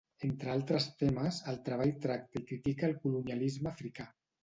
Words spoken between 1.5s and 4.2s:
el treball tracta i critica el colonialisme africà.